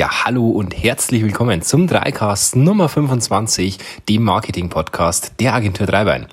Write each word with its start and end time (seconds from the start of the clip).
Ja, 0.00 0.24
hallo 0.24 0.48
und 0.48 0.82
herzlich 0.82 1.22
willkommen 1.22 1.60
zum 1.60 1.86
Dreicast 1.86 2.56
Nummer 2.56 2.88
25, 2.88 3.76
dem 4.08 4.22
Marketing-Podcast 4.22 5.34
der 5.40 5.52
Agentur 5.52 5.86
Dreibein. 5.86 6.26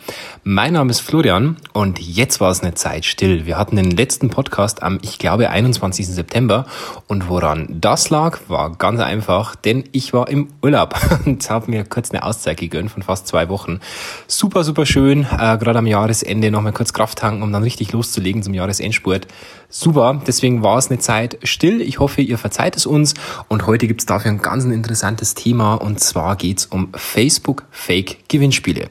Mein 0.45 0.71
Name 0.71 0.91
ist 0.91 1.01
Florian 1.01 1.57
und 1.73 1.99
jetzt 1.99 2.39
war 2.39 2.49
es 2.49 2.61
eine 2.61 2.75
Zeit 2.75 3.03
still. 3.03 3.45
Wir 3.45 3.57
hatten 3.57 3.75
den 3.75 3.91
letzten 3.91 4.29
Podcast 4.29 4.83
am, 4.83 4.99
ich 5.01 5.19
glaube, 5.19 5.49
21. 5.49 6.07
September 6.07 6.65
und 7.07 7.27
woran 7.27 7.67
das 7.69 8.09
lag, 8.09 8.39
war 8.47 8.71
ganz 8.77 9.01
einfach, 9.01 9.57
denn 9.57 9.83
ich 9.91 10.13
war 10.13 10.29
im 10.29 10.47
Urlaub 10.61 10.95
und 11.25 11.49
habe 11.49 11.69
mir 11.69 11.83
kurz 11.83 12.11
eine 12.11 12.23
Auszeit 12.23 12.61
gegönnt 12.61 12.89
von 12.89 13.03
fast 13.03 13.27
zwei 13.27 13.49
Wochen. 13.49 13.81
Super, 14.27 14.63
super 14.63 14.85
schön, 14.85 15.23
äh, 15.23 15.57
gerade 15.57 15.79
am 15.79 15.87
Jahresende 15.87 16.51
nochmal 16.51 16.71
kurz 16.71 16.93
Kraft 16.93 17.17
tanken, 17.17 17.43
um 17.43 17.51
dann 17.51 17.63
richtig 17.63 17.91
loszulegen 17.91 18.43
zum 18.43 18.53
Jahresendspurt. 18.53 19.27
Super, 19.69 20.21
deswegen 20.25 20.63
war 20.63 20.77
es 20.77 20.89
eine 20.89 20.99
Zeit 20.99 21.39
still. 21.43 21.81
Ich 21.81 21.99
hoffe, 21.99 22.21
ihr 22.21 22.37
verzeiht 22.37 22.77
es 22.77 22.85
uns 22.85 23.15
und 23.49 23.56
heute 23.65 23.87
gibt 23.87 24.01
es 24.01 24.05
dafür 24.05 24.31
ein 24.31 24.41
ganz 24.41 24.65
interessantes 24.65 25.33
Thema 25.33 25.75
und 25.75 25.99
zwar 25.99 26.35
geht 26.35 26.59
es 26.59 26.65
um 26.67 26.89
Facebook 26.93 27.65
Fake 27.71 28.29
Gewinnspiele. 28.29 28.89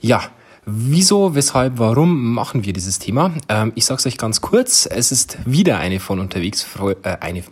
Ja, 0.00 0.22
Wieso, 0.64 1.34
weshalb, 1.34 1.80
warum 1.80 2.34
machen 2.34 2.64
wir 2.64 2.72
dieses 2.72 3.00
Thema? 3.00 3.32
Ähm, 3.48 3.72
ich 3.74 3.84
sage 3.84 3.98
es 3.98 4.06
euch 4.06 4.16
ganz 4.16 4.40
kurz. 4.40 4.86
Es 4.86 5.10
ist 5.10 5.38
wieder 5.44 5.78
eine 5.78 5.98
von 5.98 6.20
unterwegs, 6.20 6.64
äh, 7.02 7.16
eine 7.18 7.42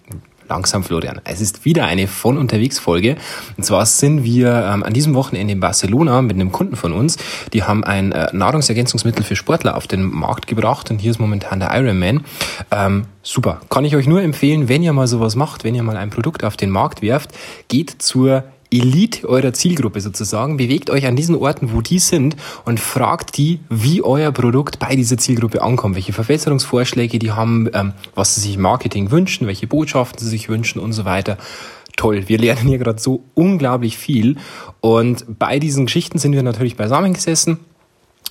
Langsam, 0.50 0.82
Florian. 0.82 1.20
Es 1.22 1.40
ist 1.40 1.64
wieder 1.64 1.84
eine 1.86 2.08
von 2.08 2.36
unterwegs 2.36 2.80
Folge. 2.80 3.16
Und 3.56 3.62
zwar 3.62 3.86
sind 3.86 4.24
wir 4.24 4.48
ähm, 4.52 4.82
an 4.82 4.92
diesem 4.92 5.14
Wochenende 5.14 5.52
in 5.52 5.60
Barcelona 5.60 6.22
mit 6.22 6.34
einem 6.34 6.50
Kunden 6.50 6.74
von 6.74 6.92
uns. 6.92 7.18
Die 7.52 7.62
haben 7.62 7.84
ein 7.84 8.10
äh, 8.10 8.30
Nahrungsergänzungsmittel 8.32 9.24
für 9.24 9.36
Sportler 9.36 9.76
auf 9.76 9.86
den 9.86 10.02
Markt 10.02 10.48
gebracht 10.48 10.90
und 10.90 10.98
hier 10.98 11.12
ist 11.12 11.20
momentan 11.20 11.60
der 11.60 11.72
Ironman. 11.72 12.24
Ähm, 12.72 13.04
super. 13.22 13.60
Kann 13.70 13.84
ich 13.84 13.94
euch 13.94 14.08
nur 14.08 14.22
empfehlen, 14.22 14.68
wenn 14.68 14.82
ihr 14.82 14.92
mal 14.92 15.06
sowas 15.06 15.36
macht, 15.36 15.62
wenn 15.62 15.76
ihr 15.76 15.84
mal 15.84 15.96
ein 15.96 16.10
Produkt 16.10 16.42
auf 16.42 16.56
den 16.56 16.70
Markt 16.70 17.00
werft, 17.00 17.30
geht 17.68 18.02
zur 18.02 18.42
Elite 18.70 19.28
eurer 19.28 19.52
Zielgruppe 19.52 20.00
sozusagen, 20.00 20.56
bewegt 20.56 20.90
euch 20.90 21.06
an 21.06 21.16
diesen 21.16 21.34
Orten, 21.34 21.72
wo 21.72 21.80
die 21.80 21.98
sind 21.98 22.36
und 22.64 22.78
fragt 22.80 23.36
die, 23.36 23.60
wie 23.68 24.02
euer 24.02 24.32
Produkt 24.32 24.78
bei 24.78 24.96
dieser 24.96 25.18
Zielgruppe 25.18 25.62
ankommt, 25.62 25.96
welche 25.96 26.12
Verbesserungsvorschläge 26.12 27.18
die 27.18 27.32
haben, 27.32 27.68
ähm, 27.74 27.92
was 28.14 28.34
sie 28.34 28.42
sich 28.42 28.54
im 28.54 28.62
Marketing 28.62 29.10
wünschen, 29.10 29.46
welche 29.46 29.66
Botschaften 29.66 30.20
sie 30.20 30.28
sich 30.30 30.48
wünschen 30.48 30.80
und 30.80 30.92
so 30.92 31.04
weiter. 31.04 31.36
Toll, 31.96 32.28
wir 32.28 32.38
lernen 32.38 32.68
hier 32.68 32.78
gerade 32.78 33.00
so 33.00 33.24
unglaublich 33.34 33.98
viel. 33.98 34.36
Und 34.80 35.38
bei 35.38 35.58
diesen 35.58 35.86
Geschichten 35.86 36.18
sind 36.18 36.32
wir 36.32 36.42
natürlich 36.42 36.76
beisammen 36.76 37.12
gesessen 37.12 37.58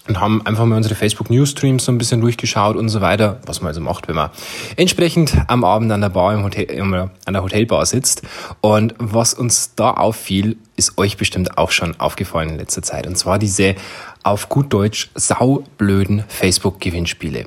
und 0.07 0.19
haben 0.19 0.45
einfach 0.45 0.65
mal 0.65 0.77
unsere 0.77 0.95
Facebook 0.95 1.29
Newsstreams 1.29 1.85
so 1.85 1.91
ein 1.91 1.97
bisschen 1.97 2.21
durchgeschaut 2.21 2.75
und 2.75 2.89
so 2.89 3.01
weiter, 3.01 3.39
was 3.45 3.61
man 3.61 3.67
also 3.69 3.81
macht, 3.81 4.07
wenn 4.07 4.15
man 4.15 4.31
entsprechend 4.75 5.37
am 5.47 5.63
Abend 5.63 5.91
an 5.91 6.01
der 6.01 6.09
Bar 6.09 6.33
im 6.33 6.43
Hotel, 6.43 6.81
an 6.81 7.33
der 7.33 7.43
Hotelbar 7.43 7.85
sitzt. 7.85 8.23
Und 8.61 8.95
was 8.97 9.33
uns 9.33 9.75
da 9.75 9.91
auffiel, 9.91 10.57
ist 10.75 10.97
euch 10.97 11.17
bestimmt 11.17 11.57
auch 11.57 11.71
schon 11.71 11.99
aufgefallen 11.99 12.49
in 12.49 12.57
letzter 12.57 12.81
Zeit. 12.81 13.05
Und 13.05 13.17
zwar 13.17 13.37
diese 13.37 13.75
auf 14.23 14.49
gut 14.49 14.73
Deutsch 14.73 15.09
saublöden 15.15 16.23
Facebook-Gewinnspiele. 16.27 17.45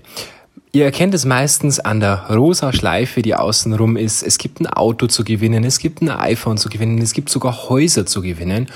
Ihr 0.75 0.87
erkennt 0.87 1.13
es 1.13 1.27
meistens 1.27 1.81
an 1.81 2.01
der 2.01 2.31
rosa 2.31 2.73
Schleife, 2.73 3.21
die 3.21 3.35
außenrum 3.35 3.99
ist. 3.99 4.23
Es 4.23 4.39
gibt 4.39 4.59
ein 4.59 4.67
Auto 4.67 5.07
zu 5.07 5.23
gewinnen, 5.23 5.65
es 5.65 5.79
gibt 5.79 6.01
ein 6.01 6.09
iPhone 6.09 6.57
zu 6.57 6.71
gewinnen, 6.71 6.97
es 7.03 7.13
gibt 7.13 7.29
sogar 7.29 7.69
Häuser 7.69 8.07
zu 8.07 8.23
gewinnen. 8.23 8.69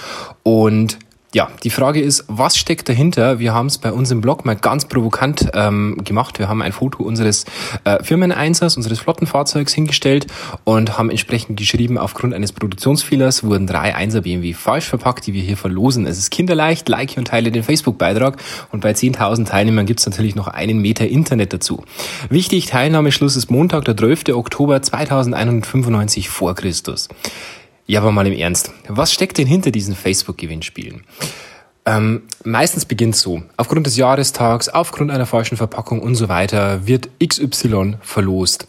Und 0.43 0.99
ja, 1.37 1.51
die 1.65 1.69
Frage 1.69 2.01
ist, 2.01 2.25
was 2.29 2.57
steckt 2.57 2.89
dahinter? 2.89 3.39
Wir 3.39 3.53
haben 3.53 3.67
es 3.67 3.77
bei 3.77 3.93
uns 3.93 4.11
im 4.11 4.23
Blog 4.23 4.47
mal 4.47 4.57
ganz 4.57 4.87
provokant 4.87 5.51
ähm, 5.53 5.99
gemacht. 6.03 6.39
Wir 6.39 6.49
haben 6.49 6.63
ein 6.63 6.73
Foto 6.73 7.03
unseres 7.03 7.45
äh, 7.85 8.03
Firmeneinsers, 8.03 8.79
unseres 8.79 9.01
Flottenfahrzeugs 9.01 9.75
hingestellt 9.75 10.29
und 10.65 10.97
haben 10.97 11.11
entsprechend 11.11 11.59
geschrieben, 11.59 11.99
aufgrund 11.99 12.33
eines 12.33 12.53
Produktionsfehlers 12.53 13.45
wurden 13.45 13.67
drei 13.67 13.95
1er 13.95 14.23
BMW 14.23 14.55
falsch 14.55 14.87
verpackt, 14.87 15.27
die 15.27 15.35
wir 15.35 15.43
hier 15.43 15.59
verlosen. 15.59 16.07
Es 16.07 16.17
ist 16.17 16.31
kinderleicht, 16.31 16.89
like 16.89 17.19
und 17.19 17.29
teile 17.29 17.51
den 17.51 17.63
Facebook-Beitrag 17.63 18.43
und 18.73 18.81
bei 18.81 18.93
10.000 18.93 19.45
Teilnehmern 19.45 19.85
gibt 19.85 20.01
es 20.01 20.07
natürlich 20.07 20.37
noch 20.37 20.49
einen 20.49 20.81
Meter 20.81 21.07
Internet 21.07 21.53
dazu. 21.53 21.85
Wichtig, 22.31 22.65
Teilnahmeschluss 22.65 23.37
ist 23.37 23.51
Montag, 23.51 23.85
der 23.85 23.95
12. 23.95 24.31
Oktober 24.31 24.81
2195 24.81 26.31
vor 26.31 26.55
Christus. 26.55 27.11
Ja, 27.87 28.01
aber 28.01 28.11
mal 28.11 28.27
im 28.27 28.33
Ernst. 28.33 28.73
Was 28.89 29.13
steckt 29.13 29.39
denn 29.39 29.47
hinter 29.47 29.71
diesen 29.71 29.95
Facebook-Gewinnspielen? 29.95 31.05
Ähm, 31.85 32.23
meistens 32.45 32.85
beginnt 32.85 33.15
so. 33.15 33.43
Aufgrund 33.57 33.87
des 33.87 33.97
Jahrestags, 33.97 34.69
aufgrund 34.69 35.13
einer 35.13 35.27
falschen 35.27 35.57
Verpackung 35.57 36.01
und 36.01 36.17
so 36.17 36.29
weiter 36.29 36.87
wird 36.87 37.09
XY 37.25 37.99
verlost. 38.01 38.67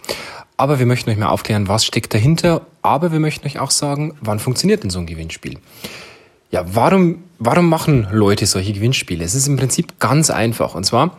Aber 0.55 0.77
wir 0.77 0.85
möchten 0.85 1.09
euch 1.09 1.17
mal 1.17 1.29
aufklären, 1.29 1.67
was 1.67 1.83
steckt 1.83 2.13
dahinter. 2.13 2.61
Aber 2.83 3.11
wir 3.11 3.19
möchten 3.19 3.47
euch 3.47 3.59
auch 3.59 3.71
sagen, 3.71 4.13
wann 4.21 4.39
funktioniert 4.39 4.83
denn 4.83 4.91
so 4.91 4.99
ein 4.99 5.07
Gewinnspiel? 5.07 5.57
Ja, 6.51 6.63
warum, 6.75 7.23
warum 7.39 7.69
machen 7.69 8.07
Leute 8.11 8.45
solche 8.45 8.73
Gewinnspiele? 8.73 9.23
Es 9.23 9.33
ist 9.33 9.47
im 9.47 9.57
Prinzip 9.57 9.99
ganz 9.99 10.29
einfach. 10.29 10.75
Und 10.75 10.85
zwar, 10.85 11.17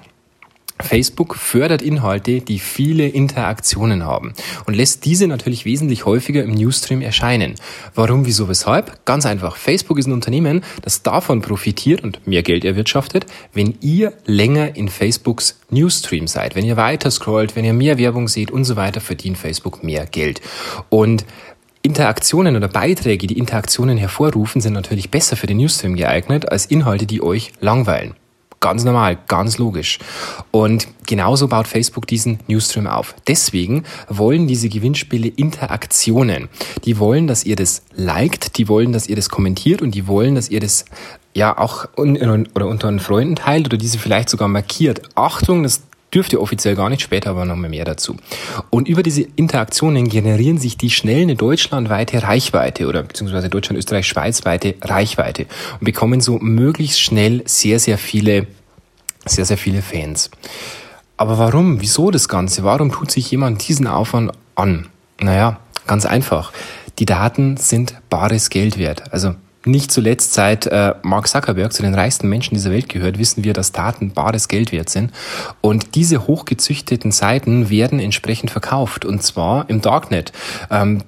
Facebook 0.81 1.37
fördert 1.37 1.83
Inhalte, 1.83 2.41
die 2.41 2.59
viele 2.59 3.09
Interaktionen 3.09 4.05
haben 4.05 4.33
und 4.67 4.75
lässt 4.75 5.05
diese 5.05 5.27
natürlich 5.27 5.65
wesentlich 5.65 6.07
häufiger 6.07 6.43
im 6.43 6.53
Newsstream 6.53 7.01
erscheinen. 7.01 7.55
Warum, 7.95 8.27
wieso, 8.27 8.49
weshalb? 8.49 9.05
Ganz 9.05 9.27
einfach. 9.27 9.57
Facebook 9.57 9.99
ist 9.99 10.07
ein 10.07 10.13
Unternehmen, 10.13 10.63
das 10.83 11.03
davon 11.03 11.41
profitiert 11.41 12.03
und 12.03 12.27
mehr 12.27 12.43
Geld 12.43 12.65
erwirtschaftet, 12.65 13.27
wenn 13.53 13.75
ihr 13.81 14.13
länger 14.25 14.77
in 14.77 14.89
Facebooks 14.89 15.61
Newsstream 15.71 16.27
seid. 16.27 16.55
Wenn 16.55 16.65
ihr 16.65 16.77
weiter 16.77 17.11
scrollt, 17.11 17.57
wenn 17.57 17.65
ihr 17.65 17.73
mehr 17.75 17.99
Werbung 17.99 18.29
seht 18.29 18.51
und 18.51 18.65
so 18.65 18.77
weiter, 18.77 19.01
verdient 19.01 19.39
Facebook 19.39 19.83
mehr 19.83 20.07
Geld. 20.07 20.41
Und 20.89 21.25
Interaktionen 21.83 22.57
oder 22.57 22.69
Beiträge, 22.69 23.27
die 23.27 23.39
Interaktionen 23.39 23.99
hervorrufen, 23.99 24.61
sind 24.61 24.73
natürlich 24.73 25.11
besser 25.11 25.37
für 25.37 25.47
den 25.47 25.59
Newsstream 25.59 25.97
geeignet 25.97 26.51
als 26.51 26.67
Inhalte, 26.67 27.07
die 27.07 27.23
euch 27.23 27.53
langweilen. 27.61 28.15
Ganz 28.61 28.83
normal, 28.83 29.19
ganz 29.29 29.59
logisch. 29.59 30.01
Und 30.51 30.89
genauso 31.07 31.47
baut 31.47 31.69
Facebook 31.69 32.09
diesen 32.09 32.41
Newsstream 32.49 32.89
auf. 32.89 33.15
Deswegen 33.29 33.85
wollen 34.09 34.49
diese 34.49 34.69
Gewinnspiele 34.69 35.29
Interaktionen. 35.29 36.49
Die 36.85 36.99
wollen, 36.99 37.29
dass 37.29 37.45
ihr 37.45 37.55
das 37.55 37.83
liked, 37.95 38.59
die 38.59 38.69
wollen, 38.69 38.93
dass 38.93 39.09
ihr 39.09 39.15
das 39.15 39.29
kommentiert 39.29 39.81
und 39.81 39.95
die 39.95 40.09
wollen, 40.09 40.35
dass 40.35 40.49
ihr 40.49 40.59
das 40.59 40.87
ja 41.35 41.57
auch 41.57 41.87
un 41.97 42.17
oder 42.55 42.67
unter 42.67 42.89
einen 42.89 42.99
Freunden 42.99 43.37
teilt 43.37 43.67
oder 43.67 43.77
diese 43.77 43.99
vielleicht 43.99 44.29
sogar 44.29 44.49
markiert. 44.49 45.03
Achtung, 45.15 45.63
das 45.63 45.83
dürfte 46.15 46.41
offiziell 46.41 46.75
gar 46.75 46.89
nicht, 46.89 47.03
später 47.03 47.31
aber 47.31 47.45
noch 47.45 47.57
mehr 47.57 47.85
dazu. 47.85 48.17
Und 48.71 48.89
über 48.89 49.03
diese 49.03 49.23
Interaktionen 49.23 50.09
generieren 50.09 50.59
sich 50.59 50.77
die 50.77 50.91
schnell 50.91 51.23
eine 51.23 51.37
deutschlandweite 51.37 52.23
Reichweite 52.23 52.87
oder 52.87 53.03
beziehungsweise 53.03 53.49
Deutschland, 53.49 53.79
Österreich, 53.79 54.07
Schweiz 54.07 54.45
weite 54.45 54.75
Reichweite 54.83 55.47
und 55.81 55.85
bekommen 55.85 56.21
so 56.21 56.39
möglichst 56.39 57.01
schnell 57.01 57.43
sehr, 57.47 57.79
sehr 57.79 57.99
viele, 57.99 58.47
sehr, 59.27 59.45
sehr 59.45 59.59
viele 59.59 59.83
Fans. 59.83 60.31
Aber 61.17 61.37
warum? 61.39 61.81
Wieso 61.81 62.11
das 62.11 62.29
Ganze? 62.29 62.63
Warum 62.63 62.93
tut 62.93 63.11
sich 63.11 63.31
jemand 63.31 63.67
diesen 63.69 63.87
Aufwand 63.87 64.33
an? 64.55 64.87
Naja, 65.21 65.59
ganz 65.87 66.07
einfach. 66.07 66.53
Die 66.99 67.07
Daten 67.07 67.57
sind 67.57 67.95
bares 68.09 68.51
Geld 68.51 68.79
wert. 68.79 69.13
Also 69.13 69.35
nicht 69.65 69.91
zuletzt 69.91 70.35
seit 70.35 70.67
äh, 70.67 70.95
Mark 71.03 71.29
Zuckerberg 71.29 71.73
zu 71.73 71.83
den 71.83 71.95
reichsten 71.95 72.29
Menschen 72.29 72.55
dieser 72.55 72.71
Welt 72.71 72.89
gehört, 72.89 73.19
wissen 73.19 73.45
wir, 73.45 73.53
dass 73.53 73.73
Daten 73.73 74.13
bares 74.13 74.49
Geld 74.49 74.73
wert 74.73 74.89
sind. 74.89 75.13
Und 75.61 75.95
diese 75.95 76.27
hochgezüchteten 76.27 77.13
Seiten 77.13 77.71
werden 77.71 78.01
entsprechend 78.01 78.51
verkauft. 78.51 79.05
Und 79.05 79.23
zwar 79.23 79.69
im 79.69 79.81
Darknet. 79.81 80.33
Ähm, 80.71 81.03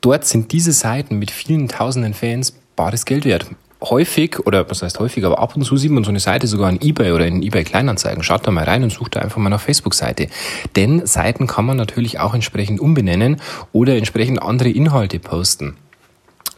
dort 0.00 0.24
sind 0.24 0.52
diese 0.52 0.72
Seiten 0.72 1.18
mit 1.18 1.30
vielen 1.30 1.68
tausenden 1.68 2.14
Fans 2.14 2.54
bares 2.76 3.04
Geld 3.04 3.24
wert 3.24 3.46
häufig, 3.82 4.40
oder 4.40 4.68
was 4.68 4.82
heißt 4.82 4.98
häufig, 4.98 5.24
aber 5.24 5.38
ab 5.38 5.54
und 5.54 5.62
zu 5.62 5.76
sieht 5.76 5.90
man 5.90 6.04
so 6.04 6.10
eine 6.10 6.20
Seite 6.20 6.46
sogar 6.46 6.70
in 6.70 6.80
eBay 6.80 7.12
oder 7.12 7.26
in 7.26 7.42
eBay 7.42 7.64
Kleinanzeigen. 7.64 8.22
Schaut 8.22 8.46
da 8.46 8.50
mal 8.50 8.64
rein 8.64 8.82
und 8.82 8.90
sucht 8.90 9.16
da 9.16 9.20
einfach 9.20 9.38
mal 9.38 9.50
nach 9.50 9.60
Facebook-Seite. 9.60 10.28
Denn 10.76 11.06
Seiten 11.06 11.46
kann 11.46 11.64
man 11.64 11.76
natürlich 11.76 12.18
auch 12.18 12.34
entsprechend 12.34 12.80
umbenennen 12.80 13.40
oder 13.72 13.96
entsprechend 13.96 14.42
andere 14.42 14.70
Inhalte 14.70 15.18
posten. 15.18 15.76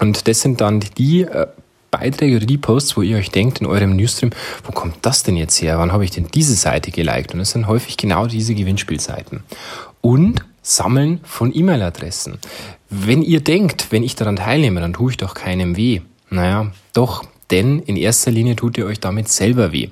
Und 0.01 0.27
das 0.27 0.41
sind 0.41 0.61
dann 0.61 0.81
die 0.99 1.23
äh, 1.23 1.47
Beiträge 1.91 2.37
oder 2.37 2.47
die 2.47 2.59
Posts, 2.59 2.97
wo 2.97 3.03
ihr 3.03 3.17
euch 3.17 3.31
denkt 3.31 3.61
in 3.61 3.67
eurem 3.67 3.97
Newsstream, 3.97 4.31
wo 4.65 4.73
kommt 4.73 4.97
das 5.03 5.23
denn 5.23 5.37
jetzt 5.37 5.61
her? 5.61 5.79
Wann 5.79 5.93
habe 5.93 6.05
ich 6.05 6.11
denn 6.11 6.29
diese 6.33 6.55
Seite 6.55 6.91
geliked? 6.91 7.33
Und 7.33 7.41
das 7.41 7.51
sind 7.51 7.67
häufig 7.67 7.97
genau 7.97 8.27
diese 8.27 8.55
Gewinnspielseiten. 8.55 9.43
Und 10.01 10.45
Sammeln 10.63 11.21
von 11.25 11.55
E-Mail-Adressen. 11.55 12.39
Wenn 12.91 13.23
ihr 13.23 13.41
denkt, 13.41 13.89
wenn 13.91 14.03
ich 14.03 14.15
daran 14.15 14.37
teilnehme, 14.37 14.81
dann 14.81 14.93
tue 14.93 15.11
ich 15.11 15.17
doch 15.17 15.35
keinem 15.35 15.77
weh. 15.77 16.01
Naja, 16.29 16.71
doch, 16.93 17.25
denn 17.51 17.81
in 17.81 17.97
erster 17.97 18.31
Linie 18.31 18.57
tut 18.57 18.79
ihr 18.79 18.87
euch 18.87 19.01
damit 19.01 19.29
selber 19.29 19.73
weh. 19.73 19.89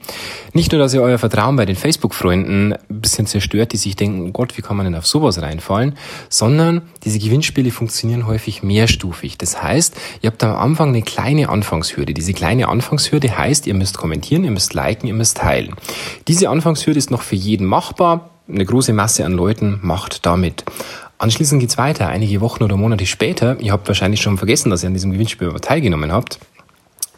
Nicht 0.53 0.73
nur, 0.73 0.81
dass 0.81 0.95
ihr 0.95 1.03
euer 1.03 1.19
Vertrauen 1.19 1.57
bei 1.57 1.67
den 1.67 1.77
Facebook-Freunden 1.77 2.73
ein 2.73 3.01
bisschen 3.01 3.27
zerstört, 3.27 3.73
die 3.73 3.77
sich 3.77 3.97
denken, 3.97 4.29
oh 4.29 4.33
Gott, 4.33 4.57
wie 4.57 4.63
kann 4.63 4.77
man 4.77 4.85
denn 4.85 4.95
auf 4.95 5.07
sowas 5.07 5.41
reinfallen, 5.41 5.97
sondern 6.29 6.83
diese 7.05 7.19
Gewinnspiele 7.19 7.71
funktionieren 7.71 8.27
häufig 8.27 8.63
mehrstufig. 8.63 9.39
Das 9.39 9.63
heißt, 9.63 9.97
ihr 10.23 10.31
habt 10.31 10.43
am 10.45 10.57
Anfang 10.57 10.89
eine 10.89 11.03
kleine 11.03 11.49
Anfangshürde. 11.49 12.15
Diese 12.15 12.33
kleine 12.33 12.69
Anfangshürde 12.69 13.37
heißt, 13.37 13.67
ihr 13.67 13.75
müsst 13.75 13.99
kommentieren, 13.99 14.45
ihr 14.45 14.51
müsst 14.51 14.75
liken, 14.75 15.07
ihr 15.07 15.15
müsst 15.15 15.39
teilen. 15.39 15.75
Diese 16.27 16.49
Anfangshürde 16.49 16.99
ist 16.99 17.11
noch 17.11 17.23
für 17.23 17.37
jeden 17.37 17.67
machbar. 17.67 18.31
Eine 18.49 18.65
große 18.65 18.95
Masse 18.95 19.27
an 19.27 19.33
Leuten 19.33 19.79
macht 19.83 20.25
damit. 20.25 20.65
Anschließend 21.19 21.61
geht's 21.61 21.77
weiter. 21.77 22.09
Einige 22.09 22.41
Wochen 22.41 22.63
oder 22.63 22.77
Monate 22.77 23.05
später, 23.05 23.59
ihr 23.61 23.73
habt 23.73 23.89
wahrscheinlich 23.89 24.21
schon 24.21 24.39
vergessen, 24.39 24.71
dass 24.71 24.85
ihr 24.85 24.87
an 24.87 24.95
diesem 24.95 25.13
Gewinnspiel 25.13 25.53
teilgenommen 25.61 26.13
habt, 26.13 26.39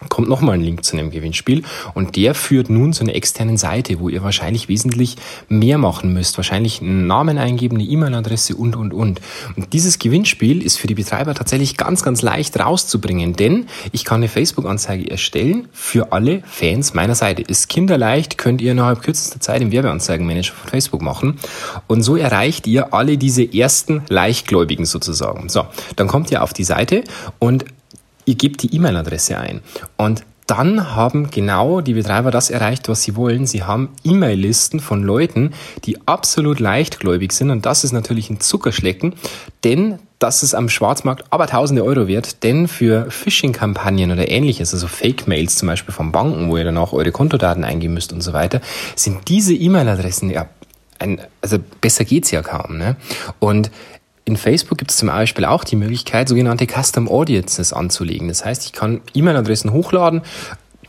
kommt 0.08 0.29
nochmal 0.29 0.55
ein 0.55 0.62
Link 0.62 0.85
zu 0.85 0.97
einem 0.97 1.11
Gewinnspiel 1.11 1.62
und 1.94 2.17
der 2.17 2.35
führt 2.35 2.70
nun 2.70 2.93
zu 2.93 3.05
einer 3.05 3.14
externen 3.14 3.56
Seite, 3.56 4.00
wo 4.00 4.08
ihr 4.08 4.23
wahrscheinlich 4.23 4.69
wesentlich 4.69 5.17
mehr 5.49 5.79
machen 5.79 6.12
müsst. 6.12 6.37
Wahrscheinlich 6.38 6.81
einen 6.81 7.06
Namen 7.06 7.38
eingeben, 7.38 7.76
eine 7.76 7.85
E-Mail-Adresse 7.85 8.56
und, 8.56 8.76
und, 8.76 8.94
und. 8.94 9.20
Und 9.56 9.73
dieses 9.73 9.99
Gewinnspiel 9.99 10.62
ist 10.62 10.79
für 10.79 10.87
die 10.87 10.94
Betreiber 10.94 11.35
tatsächlich 11.35 11.76
ganz, 11.76 12.02
ganz 12.02 12.23
leicht 12.23 12.58
rauszubringen, 12.58 13.35
denn 13.35 13.67
ich 13.93 14.05
kann 14.05 14.17
eine 14.17 14.29
Facebook-Anzeige 14.29 15.11
erstellen 15.11 15.69
für 15.73 16.12
alle 16.12 16.43
Fans 16.47 16.94
meiner 16.94 17.14
Seite. 17.14 17.43
Ist 17.43 17.69
kinderleicht, 17.69 18.38
könnt 18.38 18.61
ihr 18.61 18.73
innerhalb 18.73 19.02
kürzester 19.02 19.41
Zeit 19.41 19.61
im 19.61 19.73
Werbeanzeigenmanager 19.73 20.55
von 20.55 20.70
Facebook 20.70 21.02
machen 21.02 21.38
und 21.87 22.02
so 22.02 22.17
erreicht 22.17 22.67
ihr 22.67 22.94
alle 22.94 23.19
diese 23.19 23.43
ersten 23.43 24.02
Leichtgläubigen 24.08 24.85
sozusagen. 24.85 25.49
So, 25.49 25.67
dann 25.97 26.08
kommt 26.08 26.31
ihr 26.31 26.43
auf 26.43 26.52
die 26.52 26.64
Seite 26.64 27.05
und 27.38 27.64
ihr 28.25 28.34
gebt 28.34 28.62
die 28.62 28.75
E-Mail-Adresse 28.75 29.38
ein 29.38 29.61
und 29.96 30.25
dann 30.50 30.96
haben 30.96 31.31
genau 31.31 31.81
die 31.81 31.94
Betreiber 31.94 32.32
das 32.32 32.50
erreicht, 32.50 32.88
was 32.88 33.05
sie 33.05 33.14
wollen. 33.14 33.46
Sie 33.46 33.62
haben 33.62 33.90
E-Mail-Listen 34.02 34.81
von 34.81 35.05
Leuten, 35.05 35.52
die 35.84 35.96
absolut 36.08 36.58
leichtgläubig 36.58 37.31
sind. 37.31 37.50
Und 37.50 37.67
das 37.67 37.84
ist 37.84 37.93
natürlich 37.93 38.31
ein 38.31 38.40
Zuckerschlecken, 38.40 39.14
denn 39.62 40.00
das 40.19 40.43
ist 40.43 40.55
am 40.55 40.69
Schwarzmarkt 40.69 41.25
aber 41.31 41.46
tausende 41.46 41.84
Euro 41.84 42.08
wert. 42.08 42.43
Denn 42.43 42.67
für 42.67 43.08
Phishing-Kampagnen 43.12 44.11
oder 44.11 44.28
ähnliches, 44.28 44.75
also 44.75 44.88
Fake-Mails 44.88 45.56
zum 45.56 45.69
Beispiel 45.69 45.94
von 45.94 46.11
Banken, 46.11 46.50
wo 46.50 46.56
ihr 46.56 46.64
dann 46.64 46.78
auch 46.78 46.93
eure 46.93 47.12
Kontodaten 47.12 47.62
eingeben 47.62 47.94
müsst 47.94 48.12
und 48.12 48.20
so 48.20 48.32
weiter, 48.32 48.61
sind 48.96 49.28
diese 49.28 49.55
E-Mail-Adressen 49.55 50.31
ja 50.31 50.49
ein, 50.99 51.20
also 51.40 51.58
besser 51.81 52.05
geht's 52.05 52.32
ja 52.32 52.43
kaum. 52.43 52.76
Ne? 52.76 52.96
Und 53.38 53.70
in 54.31 54.37
Facebook 54.37 54.79
gibt 54.79 54.91
es 54.91 54.97
zum 54.97 55.09
Beispiel 55.09 55.44
auch 55.44 55.65
die 55.65 55.77
Möglichkeit, 55.77 56.29
sogenannte 56.29 56.67
Custom 56.67 57.09
Audiences 57.09 57.73
anzulegen. 57.73 58.29
Das 58.29 58.44
heißt, 58.44 58.65
ich 58.65 58.73
kann 58.73 59.00
E-Mail-Adressen 59.12 59.73
hochladen, 59.73 60.23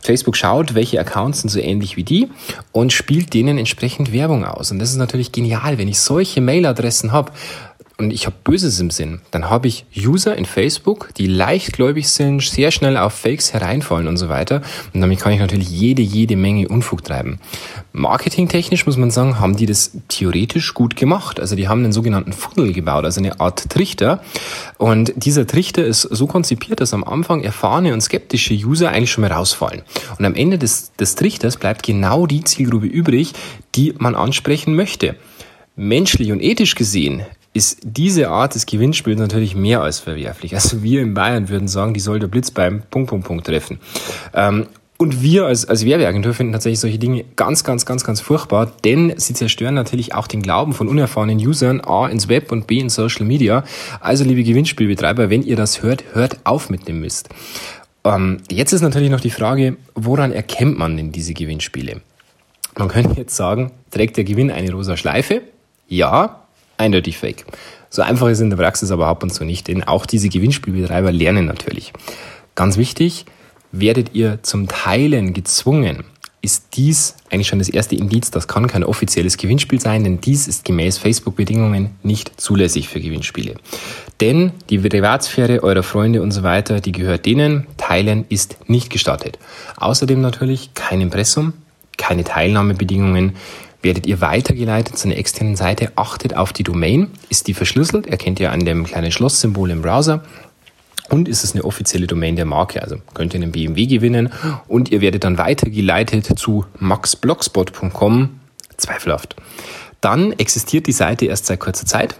Facebook 0.02 0.36
schaut, 0.36 0.74
welche 0.74 1.00
Accounts 1.00 1.42
sind 1.42 1.50
so 1.50 1.60
ähnlich 1.60 1.96
wie 1.96 2.04
die 2.04 2.30
und 2.72 2.92
spielt 2.92 3.34
denen 3.34 3.58
entsprechend 3.58 4.12
Werbung 4.12 4.46
aus. 4.46 4.72
Und 4.72 4.80
das 4.80 4.90
ist 4.90 4.98
natürlich 4.98 5.32
genial, 5.32 5.78
wenn 5.78 5.88
ich 5.88 6.00
solche 6.00 6.42
Mail-Adressen 6.42 7.12
habe, 7.12 7.32
und 8.02 8.12
ich 8.12 8.26
habe 8.26 8.36
Böses 8.44 8.80
im 8.80 8.90
Sinn, 8.90 9.22
dann 9.30 9.50
habe 9.50 9.68
ich 9.68 9.86
User 9.96 10.36
in 10.36 10.46
Facebook, 10.46 11.10
die 11.18 11.28
leichtgläubig 11.28 12.10
sind, 12.10 12.42
sehr 12.42 12.72
schnell 12.72 12.98
auf 12.98 13.14
Fakes 13.14 13.54
hereinfallen 13.54 14.08
und 14.08 14.18
so 14.18 14.28
weiter. 14.28 14.62
Und 14.94 15.02
damit 15.02 15.20
kann 15.20 15.34
ich 15.34 15.40
natürlich 15.40 15.70
jede, 15.70 16.02
jede 16.02 16.36
Menge 16.36 16.68
Unfug 16.68 17.04
treiben. 17.04 17.40
Marketingtechnisch 17.94 18.86
muss 18.86 18.98
man 18.98 19.12
sagen, 19.12 19.40
haben 19.40 19.56
die 19.56 19.68
das 19.68 19.92
theoretisch 20.08 20.74
gut 20.74 20.96
gemacht. 20.96 21.40
Also 21.40 21.56
die 21.56 21.68
haben 21.68 21.84
einen 21.84 21.92
sogenannten 21.92 22.34
Funnel 22.34 22.74
gebaut, 22.74 23.06
also 23.06 23.20
eine 23.20 23.40
Art 23.40 23.70
Trichter. 23.70 24.22
Und 24.78 25.14
dieser 25.16 25.46
Trichter 25.46 25.86
ist 25.86 26.02
so 26.02 26.26
konzipiert, 26.26 26.82
dass 26.82 26.94
am 26.94 27.04
Anfang 27.04 27.44
erfahrene 27.44 27.94
und 27.94 28.02
skeptische 28.02 28.56
User 28.56 28.90
eigentlich 28.90 29.12
schon 29.12 29.22
mal 29.22 29.32
rausfallen. 29.32 29.84
Und 30.18 30.26
am 30.26 30.34
Ende 30.34 30.58
des, 30.58 30.92
des 30.94 31.16
Trichters 31.16 31.58
bleibt 31.58 31.84
genau 31.84 32.26
die 32.26 32.44
Zielgruppe 32.44 32.88
übrig, 32.88 33.34
die 33.76 33.94
man 34.00 34.16
ansprechen 34.16 34.76
möchte. 34.76 35.16
Menschlich 35.76 36.32
und 36.32 36.42
ethisch 36.42 36.76
gesehen 36.76 37.24
ist 37.54 37.80
diese 37.84 38.30
Art 38.30 38.56
des 38.56 38.66
Gewinnspiels 38.66 39.20
natürlich 39.20 39.56
mehr 39.56 39.82
als 39.82 40.00
verwerflich. 40.00 40.54
Also 40.56 40.84
wir 40.84 41.02
in 41.02 41.14
Bayern 41.14 41.50
würden 41.50 41.68
sagen, 41.68 41.94
die 41.94 42.00
soll 42.00 42.20
der 42.20 42.28
Blitz 42.28 42.52
beim 42.52 42.84
Punkt, 42.90 43.10
Punkt, 43.10 43.28
Punkt 43.28 43.48
treffen. 43.48 43.80
Ähm, 44.34 44.68
und 45.02 45.24
wir 45.24 45.48
als, 45.48 45.66
als 45.66 45.84
Werbeagentur 45.84 46.36
finden 46.36 46.54
tatsächlich 46.54 46.80
solche 46.80 47.00
Dinge 47.00 47.26
ganz, 47.36 47.64
ganz, 47.64 47.88
ganz, 47.88 48.04
ganz 48.04 48.22
furchtbar, 48.22 48.72
denn 48.86 49.16
sie 49.18 49.34
zerstören 49.34 49.74
natürlich 49.74 50.14
auch 50.14 50.28
den 50.28 50.44
Glauben 50.44 50.74
von 50.74 50.88
unerfahrenen 50.88 51.40
Usern 51.40 51.82
A 51.82 52.08
ins 52.08 52.28
Web 52.28 52.52
und 52.52 52.68
B 52.68 52.78
in 52.78 52.90
Social 52.90 53.26
Media. 53.26 53.64
Also 54.00 54.24
liebe 54.24 54.44
Gewinnspielbetreiber, 54.44 55.32
wenn 55.32 55.42
ihr 55.42 55.56
das 55.56 55.82
hört, 55.82 56.04
hört 56.14 56.38
auf 56.44 56.70
mit 56.70 56.88
dem 56.88 57.00
Mist. 57.00 57.30
Ähm, 58.04 58.38
jetzt 58.52 58.74
ist 58.74 58.82
natürlich 58.82 59.10
noch 59.10 59.22
die 59.22 59.32
Frage, 59.32 59.78
woran 59.96 60.32
erkennt 60.32 60.78
man 60.78 60.96
denn 60.96 61.12
diese 61.12 61.34
Gewinnspiele? 61.34 62.02
Man 62.78 62.88
könnte 62.88 63.20
jetzt 63.20 63.36
sagen, 63.36 63.72
trägt 63.90 64.18
der 64.18 64.24
Gewinn 64.24 64.52
eine 64.52 64.72
rosa 64.72 64.98
Schleife? 64.98 65.42
Ja, 65.88 66.41
eindeutig 66.82 67.18
fake. 67.18 67.46
So 67.90 68.02
einfach 68.02 68.28
ist 68.28 68.38
es 68.38 68.42
in 68.42 68.50
der 68.50 68.58
Praxis 68.58 68.92
aber 68.92 69.08
ab 69.08 69.24
und 69.24 69.34
zu 69.34 69.46
nicht, 69.46 69.68
denn 69.68 69.84
auch 69.84 70.06
diese 70.06 70.30
Gewinnspielbetreiber 70.30 71.12
lernen 71.12 71.46
natürlich. 71.46 71.94
Ganz 72.56 72.78
wichtig, 72.78 73.26
werdet 73.72 74.14
ihr 74.14 74.40
zum 74.44 74.68
Teilen 74.68 75.34
gezwungen, 75.34 76.04
ist 76.42 76.76
dies 76.76 77.16
eigentlich 77.30 77.48
schon 77.48 77.60
das 77.60 77.70
erste 77.70 77.96
Indiz, 77.96 78.32
das 78.32 78.48
kann 78.48 78.68
kein 78.68 78.84
offizielles 78.84 79.38
Gewinnspiel 79.38 79.80
sein, 79.80 80.04
denn 80.04 80.22
dies 80.22 80.48
ist 80.48 80.66
gemäß 80.66 80.98
Facebook-Bedingungen 80.98 81.92
nicht 82.02 82.40
zulässig 82.42 82.90
für 82.90 83.00
Gewinnspiele. 83.00 83.56
Denn 84.20 84.52
die 84.70 84.80
Privatsphäre 84.80 85.64
eurer 85.64 85.84
Freunde 85.84 86.22
und 86.22 86.32
so 86.32 86.44
weiter, 86.44 86.82
die 86.82 86.92
gehört 86.92 87.26
denen, 87.26 87.68
teilen 87.78 88.26
ist 88.30 88.58
nicht 88.68 88.90
gestattet. 88.90 89.38
Außerdem 89.78 90.20
natürlich 90.20 90.74
kein 90.74 91.02
Impressum, 91.02 91.54
keine 91.98 92.24
Teilnahmebedingungen, 92.24 93.36
werdet 93.82 94.06
ihr 94.06 94.22
weitergeleitet 94.22 94.98
zu 94.98 95.08
einer 95.08 95.18
externen 95.18 95.56
Seite. 95.56 95.92
Achtet 95.96 96.36
auf 96.36 96.54
die 96.54 96.64
Domain. 96.64 97.12
Ist 97.30 97.48
die 97.48 97.54
verschlüsselt? 97.54 98.08
Erkennt 98.08 98.40
ihr 98.40 98.52
an 98.52 98.66
dem 98.66 98.86
kleinen 98.86 99.12
Schlosssymbol 99.12 99.72
im 99.72 99.82
Browser. 99.82 100.24
Und 101.10 101.28
ist 101.28 101.44
es 101.44 101.54
eine 101.54 101.66
offizielle 101.66 102.08
Domain 102.08 102.36
der 102.38 102.46
Marke? 102.46 102.82
Also 102.82 102.98
könnt 103.14 103.34
ihr 103.34 103.42
einen 103.42 103.52
BMW 103.52 103.86
gewinnen 103.86 104.30
und 104.68 104.92
ihr 104.92 105.02
werdet 105.02 105.26
dann 105.26 105.38
weitergeleitet 105.38 106.40
zu 106.40 106.66
maxblogspot.com. 106.80 108.40
Zweifelhaft. 108.78 109.36
Dann 110.00 110.32
existiert 110.34 110.88
die 110.88 110.94
Seite 110.94 111.26
erst 111.26 111.48
seit 111.48 111.60
kurzer 111.60 111.86
Zeit. 111.86 112.16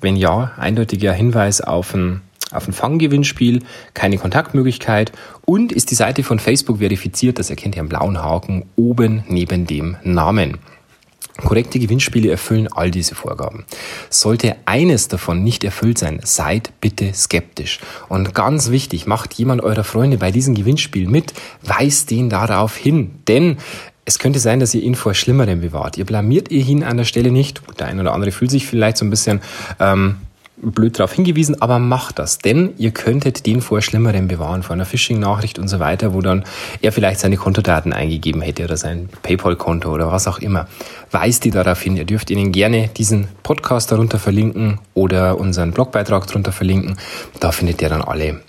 Wenn 0.00 0.16
ja, 0.16 0.52
eindeutiger 0.56 1.12
Hinweis 1.12 1.60
auf 1.60 1.94
ein 1.94 2.22
auf 2.50 2.68
ein 2.68 2.72
Fanggewinnspiel, 2.72 3.62
keine 3.94 4.16
Kontaktmöglichkeit 4.16 5.12
und 5.44 5.72
ist 5.72 5.90
die 5.90 5.96
Seite 5.96 6.22
von 6.22 6.38
Facebook 6.38 6.78
verifiziert, 6.78 7.38
das 7.38 7.50
erkennt 7.50 7.74
ihr 7.74 7.82
am 7.82 7.88
blauen 7.88 8.22
Haken 8.22 8.66
oben 8.76 9.24
neben 9.28 9.66
dem 9.66 9.96
Namen. 10.04 10.58
Korrekte 11.36 11.78
Gewinnspiele 11.78 12.30
erfüllen 12.30 12.68
all 12.72 12.90
diese 12.90 13.14
Vorgaben. 13.14 13.64
Sollte 14.08 14.56
eines 14.66 15.08
davon 15.08 15.42
nicht 15.42 15.64
erfüllt 15.64 15.98
sein, 15.98 16.20
seid 16.22 16.72
bitte 16.80 17.12
skeptisch. 17.12 17.80
Und 18.08 18.34
ganz 18.34 18.70
wichtig, 18.70 19.06
macht 19.06 19.34
jemand 19.34 19.62
eurer 19.62 19.84
Freunde 19.84 20.18
bei 20.18 20.30
diesem 20.30 20.54
Gewinnspiel 20.54 21.08
mit, 21.08 21.34
weist 21.62 22.10
den 22.10 22.30
darauf 22.30 22.76
hin. 22.76 23.10
Denn 23.26 23.56
es 24.04 24.18
könnte 24.18 24.38
sein, 24.38 24.60
dass 24.60 24.74
ihr 24.74 24.82
ihn 24.82 24.94
vor 24.94 25.14
Schlimmerem 25.14 25.60
bewahrt. 25.60 25.98
Ihr 25.98 26.04
blamiert 26.04 26.50
ihr 26.50 26.64
ihn 26.64 26.84
an 26.84 26.98
der 26.98 27.04
Stelle 27.04 27.32
nicht. 27.32 27.62
Der 27.78 27.88
eine 27.88 28.02
oder 28.02 28.12
andere 28.12 28.30
fühlt 28.30 28.50
sich 28.50 28.66
vielleicht 28.66 28.98
so 28.98 29.04
ein 29.04 29.10
bisschen 29.10 29.40
ähm, 29.80 30.16
blöd 30.56 30.98
darauf 30.98 31.12
hingewiesen, 31.12 31.60
aber 31.60 31.78
macht 31.78 32.18
das, 32.18 32.38
denn 32.38 32.74
ihr 32.78 32.92
könntet 32.92 33.46
den 33.46 33.60
vor 33.60 33.82
Schlimmerem 33.82 34.28
bewahren, 34.28 34.62
vor 34.62 34.74
einer 34.74 34.84
Phishing-Nachricht 34.84 35.58
und 35.58 35.68
so 35.68 35.80
weiter, 35.80 36.14
wo 36.14 36.20
dann 36.20 36.44
er 36.80 36.92
vielleicht 36.92 37.20
seine 37.20 37.36
Kontodaten 37.36 37.92
eingegeben 37.92 38.40
hätte 38.40 38.64
oder 38.64 38.76
sein 38.76 39.08
PayPal-Konto 39.22 39.92
oder 39.92 40.12
was 40.12 40.28
auch 40.28 40.38
immer. 40.38 40.68
Weist 41.10 41.44
die 41.44 41.50
darauf 41.50 41.80
hin. 41.82 41.96
Ihr 41.96 42.04
dürft 42.04 42.30
ihnen 42.30 42.52
gerne 42.52 42.88
diesen 42.96 43.28
Podcast 43.42 43.90
darunter 43.90 44.18
verlinken 44.18 44.78
oder 44.94 45.38
unseren 45.38 45.72
Blogbeitrag 45.72 46.26
darunter 46.26 46.52
verlinken. 46.52 46.96
Da 47.40 47.52
findet 47.52 47.82
ihr 47.82 47.88
dann 47.88 48.02
alle, 48.02 48.40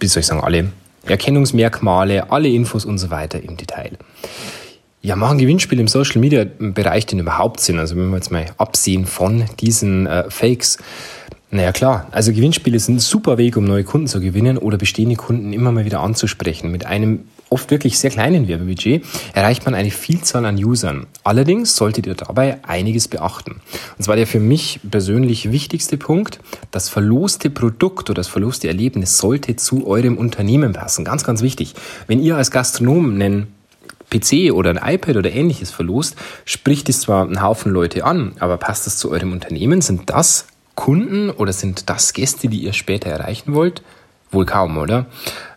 wie 0.00 0.06
soll 0.06 0.20
ich 0.20 0.26
sagen, 0.26 0.42
alle 0.42 0.72
Erkennungsmerkmale, 1.06 2.30
alle 2.30 2.48
Infos 2.48 2.84
und 2.84 2.98
so 2.98 3.10
weiter 3.10 3.42
im 3.42 3.56
Detail. 3.56 3.96
Ja, 5.02 5.16
machen 5.16 5.38
Gewinnspiele 5.38 5.80
im 5.80 5.88
Social 5.88 6.20
Media 6.20 6.44
Bereich 6.58 7.06
denn 7.06 7.20
überhaupt 7.20 7.60
Sinn? 7.60 7.78
Also 7.78 7.96
wenn 7.96 8.10
wir 8.10 8.16
jetzt 8.16 8.30
mal 8.30 8.46
absehen 8.58 9.06
von 9.06 9.46
diesen 9.58 10.06
äh, 10.06 10.30
Fakes, 10.30 10.76
naja 11.52 11.72
klar, 11.72 12.06
also 12.12 12.32
Gewinnspiele 12.32 12.78
sind 12.78 12.96
ein 12.96 13.00
super 13.00 13.36
Weg, 13.36 13.56
um 13.56 13.64
neue 13.64 13.82
Kunden 13.82 14.06
zu 14.06 14.20
gewinnen 14.20 14.56
oder 14.56 14.78
bestehende 14.78 15.16
Kunden 15.16 15.52
immer 15.52 15.72
mal 15.72 15.84
wieder 15.84 16.00
anzusprechen. 16.00 16.70
Mit 16.70 16.86
einem 16.86 17.24
oft 17.48 17.72
wirklich 17.72 17.98
sehr 17.98 18.10
kleinen 18.10 18.46
Werbebudget 18.46 19.04
erreicht 19.34 19.64
man 19.64 19.74
eine 19.74 19.90
Vielzahl 19.90 20.46
an 20.46 20.56
Usern. 20.56 21.08
Allerdings 21.24 21.74
solltet 21.74 22.06
ihr 22.06 22.14
dabei 22.14 22.60
einiges 22.62 23.08
beachten. 23.08 23.60
Und 23.98 24.04
zwar 24.04 24.14
der 24.14 24.28
für 24.28 24.38
mich 24.38 24.78
persönlich 24.88 25.50
wichtigste 25.50 25.96
Punkt, 25.96 26.38
das 26.70 26.88
verloste 26.88 27.50
Produkt 27.50 28.08
oder 28.10 28.20
das 28.20 28.28
verloste 28.28 28.68
Erlebnis 28.68 29.18
sollte 29.18 29.56
zu 29.56 29.88
eurem 29.88 30.16
Unternehmen 30.18 30.72
passen. 30.72 31.04
Ganz, 31.04 31.24
ganz 31.24 31.42
wichtig. 31.42 31.74
Wenn 32.06 32.22
ihr 32.22 32.36
als 32.36 32.52
Gastronom 32.52 33.12
einen 33.12 33.48
PC 34.10 34.52
oder 34.52 34.70
ein 34.70 34.94
iPad 34.94 35.16
oder 35.16 35.32
ähnliches 35.32 35.72
verlost, 35.72 36.16
spricht 36.44 36.88
es 36.88 37.00
zwar 37.00 37.26
einen 37.26 37.42
Haufen 37.42 37.72
Leute 37.72 38.04
an, 38.04 38.32
aber 38.38 38.56
passt 38.56 38.86
das 38.86 38.98
zu 38.98 39.10
eurem 39.10 39.32
Unternehmen? 39.32 39.80
Sind 39.80 40.10
das 40.10 40.46
Kunden 40.80 41.28
oder 41.28 41.52
sind 41.52 41.90
das 41.90 42.14
Gäste, 42.14 42.48
die 42.48 42.60
ihr 42.60 42.72
später 42.72 43.10
erreichen 43.10 43.52
wollt? 43.52 43.82
Wohl 44.30 44.46
kaum, 44.46 44.78
oder? 44.78 45.04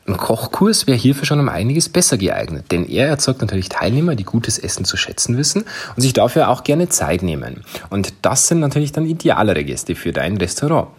Ein 0.05 0.17
Kochkurs 0.17 0.85
wäre 0.85 0.97
hierfür 0.97 1.25
schon 1.25 1.39
um 1.39 1.47
einiges 1.47 1.87
besser 1.87 2.17
geeignet, 2.17 2.65
denn 2.73 2.85
er 2.85 3.07
erzeugt 3.07 3.39
natürlich 3.39 3.69
Teilnehmer, 3.69 4.15
die 4.15 4.25
gutes 4.25 4.59
Essen 4.59 4.83
zu 4.83 4.97
schätzen 4.97 5.37
wissen 5.37 5.63
und 5.95 6.01
sich 6.01 6.11
dafür 6.11 6.49
auch 6.49 6.65
gerne 6.65 6.89
Zeit 6.89 7.23
nehmen. 7.23 7.63
Und 7.89 8.13
das 8.21 8.49
sind 8.49 8.59
natürlich 8.59 8.91
dann 8.91 9.05
idealere 9.05 9.63
Gäste 9.63 9.95
für 9.95 10.11
dein 10.11 10.35
Restaurant. 10.35 10.89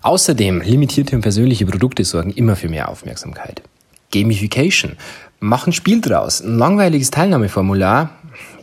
Außerdem 0.00 0.62
limitierte 0.62 1.14
und 1.14 1.20
persönliche 1.20 1.66
Produkte 1.66 2.04
sorgen 2.04 2.30
immer 2.30 2.56
für 2.56 2.70
mehr 2.70 2.88
Aufmerksamkeit. 2.88 3.60
Gamification. 4.14 4.96
Mach 5.40 5.66
ein 5.66 5.74
Spiel 5.74 6.00
draus. 6.00 6.40
Ein 6.40 6.56
langweiliges 6.56 7.10
Teilnahmeformular? 7.10 8.16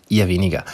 Eher 0.09 0.27
weniger. 0.29 0.65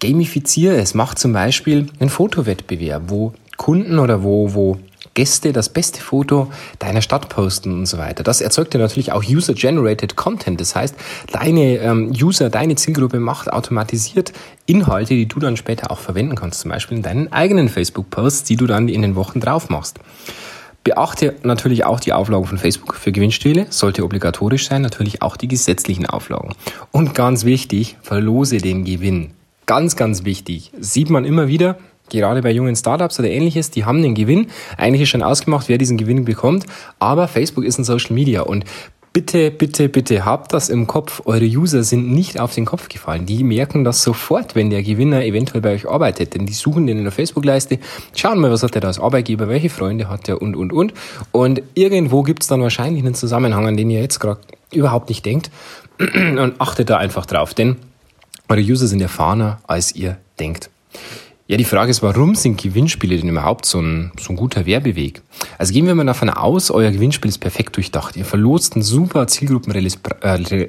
Gamifiziere 0.00 0.76
es. 0.76 0.94
Mach 0.94 1.14
zum 1.14 1.34
Beispiel 1.34 1.88
einen 2.00 2.08
Fotowettbewerb, 2.08 3.02
wo 3.08 3.34
Kunden 3.56 3.98
oder 3.98 4.22
wo, 4.22 4.54
wo 4.54 4.78
Gäste 5.16 5.52
das 5.52 5.70
beste 5.70 6.00
Foto 6.00 6.52
deiner 6.78 7.00
Stadt 7.00 7.30
posten 7.30 7.72
und 7.72 7.86
so 7.86 7.96
weiter. 7.96 8.22
Das 8.22 8.42
erzeugt 8.42 8.74
ja 8.74 8.80
natürlich 8.80 9.12
auch 9.12 9.24
User-Generated 9.24 10.14
Content. 10.14 10.60
Das 10.60 10.76
heißt, 10.76 10.94
deine 11.32 11.78
ähm, 11.78 12.12
User, 12.12 12.50
deine 12.50 12.76
Zielgruppe 12.76 13.18
macht 13.18 13.50
automatisiert 13.50 14.32
Inhalte, 14.66 15.14
die 15.14 15.26
du 15.26 15.40
dann 15.40 15.56
später 15.56 15.90
auch 15.90 16.00
verwenden 16.00 16.36
kannst, 16.36 16.60
zum 16.60 16.70
Beispiel 16.70 16.98
in 16.98 17.02
deinen 17.02 17.32
eigenen 17.32 17.70
Facebook-Posts, 17.70 18.44
die 18.44 18.56
du 18.56 18.66
dann 18.66 18.88
in 18.88 19.02
den 19.02 19.14
Wochen 19.14 19.40
drauf 19.40 19.70
machst. 19.70 19.98
Beachte 20.84 21.34
natürlich 21.42 21.84
auch 21.84 21.98
die 21.98 22.12
Auflagen 22.12 22.44
von 22.44 22.58
Facebook 22.58 22.94
für 22.94 23.10
Gewinnspiele, 23.10 23.66
sollte 23.70 24.04
obligatorisch 24.04 24.68
sein, 24.68 24.82
natürlich 24.82 25.22
auch 25.22 25.36
die 25.36 25.48
gesetzlichen 25.48 26.06
Auflagen. 26.06 26.54
Und 26.92 27.14
ganz 27.14 27.44
wichtig, 27.44 27.96
verlose 28.02 28.58
den 28.58 28.84
Gewinn. 28.84 29.30
Ganz, 29.64 29.96
ganz 29.96 30.24
wichtig. 30.24 30.70
Sieht 30.78 31.10
man 31.10 31.24
immer 31.24 31.48
wieder, 31.48 31.76
gerade 32.10 32.42
bei 32.42 32.50
jungen 32.50 32.76
Startups 32.76 33.18
oder 33.18 33.28
ähnliches, 33.28 33.70
die 33.70 33.84
haben 33.84 34.02
den 34.02 34.14
Gewinn. 34.14 34.48
Eigentlich 34.76 35.02
ist 35.02 35.08
schon 35.10 35.22
ausgemacht, 35.22 35.68
wer 35.68 35.78
diesen 35.78 35.96
Gewinn 35.96 36.24
bekommt. 36.24 36.66
Aber 36.98 37.28
Facebook 37.28 37.64
ist 37.64 37.78
ein 37.78 37.84
Social 37.84 38.14
Media 38.14 38.42
und 38.42 38.64
bitte, 39.16 39.50
bitte, 39.50 39.88
bitte 39.88 40.26
habt 40.26 40.52
das 40.52 40.68
im 40.68 40.86
Kopf. 40.86 41.22
Eure 41.24 41.46
User 41.46 41.82
sind 41.84 42.12
nicht 42.12 42.38
auf 42.38 42.54
den 42.54 42.66
Kopf 42.66 42.90
gefallen. 42.90 43.24
Die 43.24 43.44
merken 43.44 43.82
das 43.82 44.02
sofort, 44.02 44.54
wenn 44.54 44.68
der 44.68 44.82
Gewinner 44.82 45.24
eventuell 45.24 45.62
bei 45.62 45.72
euch 45.72 45.88
arbeitet. 45.88 46.34
Denn 46.34 46.44
die 46.44 46.52
suchen 46.52 46.86
den 46.86 46.98
in 46.98 47.04
der 47.04 47.12
Facebook-Leiste, 47.12 47.78
schauen 48.14 48.38
mal, 48.40 48.50
was 48.50 48.62
hat 48.62 48.74
er 48.74 48.82
da 48.82 48.88
als 48.88 49.00
Arbeitgeber, 49.00 49.48
welche 49.48 49.70
Freunde 49.70 50.10
hat 50.10 50.28
er 50.28 50.42
und, 50.42 50.54
und, 50.54 50.70
und. 50.70 50.92
Und 51.32 51.62
irgendwo 51.72 52.24
gibt's 52.24 52.46
dann 52.46 52.60
wahrscheinlich 52.60 53.02
einen 53.02 53.14
Zusammenhang, 53.14 53.66
an 53.66 53.78
den 53.78 53.88
ihr 53.88 54.02
jetzt 54.02 54.20
gerade 54.20 54.40
überhaupt 54.70 55.08
nicht 55.08 55.24
denkt. 55.24 55.50
Und 55.98 56.60
achtet 56.60 56.90
da 56.90 56.98
einfach 56.98 57.24
drauf, 57.24 57.54
denn 57.54 57.76
eure 58.50 58.60
User 58.60 58.86
sind 58.86 59.00
erfahrener, 59.00 59.60
als 59.66 59.94
ihr 59.94 60.18
denkt. 60.38 60.68
Ja, 61.48 61.56
die 61.56 61.64
Frage 61.64 61.92
ist, 61.92 62.02
warum 62.02 62.34
sind 62.34 62.60
Gewinnspiele 62.60 63.16
denn 63.16 63.28
überhaupt 63.28 63.66
so 63.66 63.80
ein, 63.80 64.10
so 64.20 64.32
ein 64.32 64.36
guter 64.36 64.66
Werbeweg? 64.66 65.22
Also 65.58 65.72
gehen 65.72 65.86
wir 65.86 65.94
mal 65.94 66.04
davon 66.04 66.28
aus, 66.28 66.72
euer 66.72 66.90
Gewinnspiel 66.90 67.28
ist 67.28 67.38
perfekt 67.38 67.76
durchdacht. 67.76 68.16
Ihr 68.16 68.24
verlost 68.24 68.74
ein 68.74 68.82
super 68.82 69.28
zielgruppenrelevantes 69.28 70.58
äh, 70.58 70.68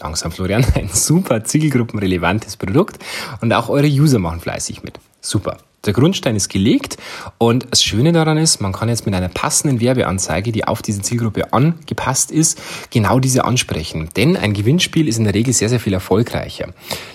langsam 0.00 0.32
Florian, 0.32 0.66
ein 0.74 0.88
super 0.92 1.44
zielgruppenrelevantes 1.44 2.56
Produkt 2.56 2.98
und 3.40 3.52
auch 3.52 3.68
eure 3.68 3.86
User 3.86 4.18
machen 4.18 4.40
fleißig 4.40 4.82
mit. 4.82 4.98
Super. 5.20 5.58
Der 5.86 5.92
Grundstein 5.92 6.36
ist 6.36 6.48
gelegt 6.48 6.96
und 7.38 7.66
das 7.70 7.82
Schöne 7.82 8.12
daran 8.12 8.38
ist, 8.38 8.60
man 8.60 8.72
kann 8.72 8.88
jetzt 8.88 9.06
mit 9.06 9.14
einer 9.14 9.28
passenden 9.28 9.80
Werbeanzeige, 9.80 10.52
die 10.52 10.66
auf 10.66 10.82
diese 10.82 11.02
Zielgruppe 11.02 11.52
angepasst 11.52 12.30
ist, 12.30 12.60
genau 12.90 13.20
diese 13.20 13.44
ansprechen. 13.44 14.08
Denn 14.16 14.36
ein 14.36 14.52
Gewinnspiel 14.52 15.08
ist 15.08 15.18
in 15.18 15.24
der 15.24 15.34
Regel 15.34 15.52
sehr, 15.52 15.68
sehr 15.68 15.80
viel 15.80 15.92
erfolgreicher. 15.92 16.68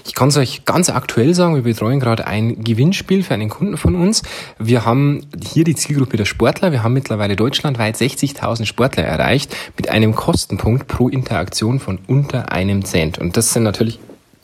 Ich 0.06 0.16
kann 0.16 0.30
es 0.30 0.38
euch 0.38 0.66
ganz 0.66 0.90
aktuell 0.90 1.34
sagen, 1.34 1.56
wir 1.56 1.63
betreuen 1.63 2.00
gerade 2.00 2.28
ein 2.28 2.63
Gewinnspiel 2.63 3.24
für 3.24 3.34
einen 3.34 3.50
Kunden 3.50 3.78
von 3.78 3.96
uns. 3.96 4.24
Wir 4.58 4.86
haben 4.86 5.28
hier 5.44 5.63
die 5.63 5.75
Zielgruppe 5.75 6.18
der 6.18 6.25
Sportler. 6.25 6.72
Wir 6.72 6.84
haben 6.84 6.94
mittlerweile 6.94 7.36
deutschlandweit 7.36 7.96
60.000 7.96 8.66
Sportler 8.66 9.04
erreicht 9.04 9.56
mit 9.78 9.90
einem 9.90 10.16
Kostenpunkt 10.16 10.88
pro 10.88 11.10
Interaktion 11.10 11.80
von 11.80 12.00
unter 12.08 12.51
einem 12.51 12.86
Cent. 12.86 13.18
Und 13.18 13.38
das 13.38 13.54
sind 13.54 13.63
natürlich 13.63 14.00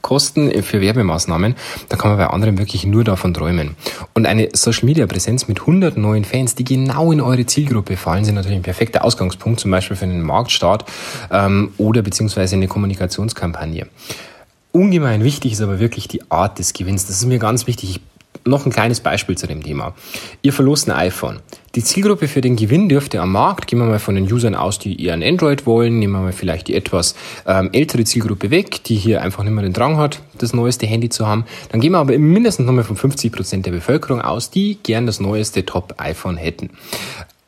Kosten 0.08 0.64
für 0.64 0.80
Werbemaßnahmen, 0.80 1.56
da 1.90 1.98
kann 1.98 2.12
man 2.12 2.18
bei 2.18 2.28
anderen 2.28 2.58
wirklich 2.58 2.86
nur 2.86 3.04
davon 3.04 3.34
träumen. 3.34 3.76
Und 4.14 4.26
eine 4.26 4.48
Social 4.54 4.86
Media 4.86 5.06
Präsenz 5.06 5.50
mit 5.50 5.60
100 5.60 5.98
neuen 5.98 6.24
Fans, 6.24 6.56
die 6.56 6.64
genau 6.64 7.12
in 7.12 7.20
eure 7.20 7.46
Zielgruppe 7.46 7.98
fallen, 7.98 8.24
sind 8.24 8.36
natürlich 8.36 8.56
ein 8.56 8.64
perfekter 8.64 9.04
Ausgangspunkt, 9.04 9.60
zum 9.60 9.70
Beispiel 9.70 9.98
für 9.98 10.06
einen 10.06 10.22
Marktstart 10.22 10.86
ähm, 11.30 11.74
oder 11.78 12.04
beziehungsweise 12.04 12.56
eine 12.56 12.70
Kommunikationskampagne. 12.70 13.88
Ungemein 14.72 15.26
wichtig 15.26 15.52
ist 15.52 15.62
aber 15.62 15.82
wirklich 15.82 16.08
die 16.08 16.32
Art 16.32 16.58
des 16.58 16.72
Gewinns. 16.72 17.06
Das 17.08 17.18
ist 17.18 17.26
mir 17.26 17.40
ganz 17.40 17.68
wichtig. 17.68 17.90
Ich 17.90 18.02
noch 18.48 18.66
ein 18.66 18.72
kleines 18.72 19.00
Beispiel 19.00 19.38
zu 19.38 19.48
dem 19.48 19.64
Thema. 19.64 19.94
Ihr 20.42 20.54
verlost 20.54 20.90
ein 20.90 20.96
iPhone. 20.96 21.40
Die 21.76 21.84
Zielgruppe 21.84 22.28
für 22.28 22.42
den 22.42 22.56
Gewinn 22.56 22.90
dürfte 22.90 23.22
am 23.22 23.32
Markt, 23.32 23.68
gehen 23.68 23.78
wir 23.80 23.86
mal 23.86 24.00
von 24.00 24.16
den 24.16 24.32
Usern 24.32 24.56
aus, 24.56 24.80
die 24.80 25.04
eher 25.04 25.14
ein 25.14 25.22
Android 25.22 25.66
wollen, 25.66 26.00
nehmen 26.00 26.14
wir 26.14 26.22
mal 26.22 26.32
vielleicht 26.32 26.68
die 26.68 26.76
etwas 26.76 27.16
ähm, 27.46 27.70
ältere 27.72 28.04
Zielgruppe 28.04 28.50
weg, 28.50 28.84
die 28.86 28.96
hier 28.96 29.22
einfach 29.22 29.44
nicht 29.44 29.54
mehr 29.54 29.64
den 29.64 29.74
Drang 29.74 29.98
hat, 29.98 30.22
das 30.38 30.54
neueste 30.54 30.88
Handy 30.88 31.10
zu 31.10 31.28
haben. 31.28 31.46
Dann 31.70 31.80
gehen 31.80 31.92
wir 31.92 32.00
aber 32.00 32.18
mindestens 32.18 32.66
nochmal 32.66 32.84
von 32.84 32.96
50 32.96 33.32
Prozent 33.32 33.66
der 33.66 33.72
Bevölkerung 33.72 34.22
aus, 34.22 34.50
die 34.50 34.80
gern 34.82 35.06
das 35.06 35.20
neueste 35.20 35.66
Top-iPhone 35.66 36.38
hätten. 36.38 36.72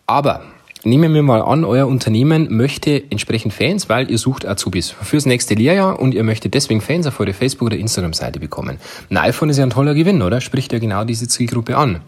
Aber 0.05 0.43
Nehmen 0.85 1.13
wir 1.13 1.23
mal 1.23 1.41
an, 1.41 1.65
euer 1.65 1.87
Unternehmen 1.87 2.55
möchte 2.55 3.03
entsprechend 3.11 3.53
Fans, 3.53 3.89
weil 3.89 4.09
ihr 4.09 4.17
sucht 4.17 4.45
Azubis 4.45 4.91
fürs 4.91 5.25
nächste 5.25 5.53
Lehrjahr 5.53 5.99
und 5.99 6.13
ihr 6.13 6.23
möchtet 6.23 6.53
deswegen 6.53 6.79
Fans 6.79 7.05
auf 7.05 7.19
eure 7.19 7.33
Facebook- 7.33 7.65
oder 7.65 7.77
Instagram-Seite 7.77 8.39
bekommen. 8.39 8.77
Ein 9.09 9.17
iPhone 9.17 9.49
ist 9.49 9.57
ja 9.57 9.65
ein 9.65 9.71
toller 9.71 9.93
Gewinn, 9.93 10.21
oder? 10.21 10.39
Spricht 10.39 10.71
ja 10.71 10.79
genau 10.79 11.03
diese 11.03 11.27
Zielgruppe 11.27 11.75
an. 11.75 11.99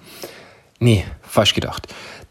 Nee, 0.80 1.04
falsch 1.22 1.54
gedacht. 1.54 1.88